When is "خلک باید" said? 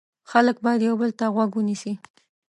0.31-0.81